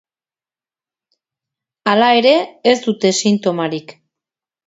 [1.91, 2.33] Hala ere,
[2.71, 3.93] ez dute sintomarik.